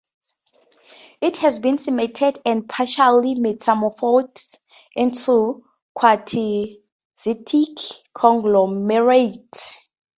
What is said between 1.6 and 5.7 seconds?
cemented and partially metamorphosed into a